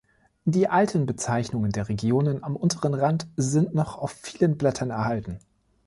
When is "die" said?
0.45-0.67